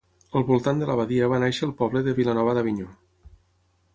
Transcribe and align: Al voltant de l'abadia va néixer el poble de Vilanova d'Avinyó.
Al 0.39 0.45
voltant 0.45 0.79
de 0.81 0.87
l'abadia 0.89 1.27
va 1.33 1.39
néixer 1.43 1.69
el 1.69 1.75
poble 1.83 2.03
de 2.09 2.15
Vilanova 2.21 2.57
d'Avinyó. 2.59 2.91